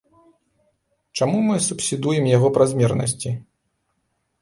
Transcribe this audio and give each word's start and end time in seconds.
Чаму 1.19 1.37
мы 1.49 1.55
субсідуем 1.67 2.33
яго 2.37 2.47
празмернасці? 2.59 3.39